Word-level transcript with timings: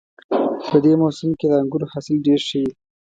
په 0.67 0.77
دې 0.83 0.93
موسم 1.01 1.29
کې 1.39 1.45
د 1.49 1.53
انګورو 1.61 1.91
حاصل 1.93 2.17
ډېر 2.27 2.39
ښه 2.47 2.57
وي 2.61 2.71